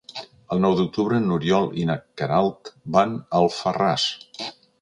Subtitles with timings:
[0.53, 4.09] El nou d'octubre n'Oriol i na Queralt van a Alfarràs.